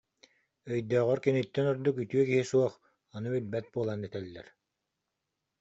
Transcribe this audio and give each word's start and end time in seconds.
Јйдөөҕөр 0.71 1.21
киниттэн 1.27 1.69
ордук 1.73 1.95
үтүө 2.03 2.23
киһи 2.29 2.43
суох, 2.53 2.73
ону 3.15 3.27
билбэт 3.33 3.65
буолан 3.73 3.99
этэллэр 4.07 4.47